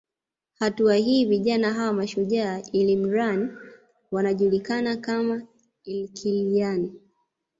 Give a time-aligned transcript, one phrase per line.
[0.59, 3.57] Hatua hii vijana hawa mashujaa ilmurran
[4.11, 5.41] wanajulikana kama
[5.83, 6.93] ilkiliyani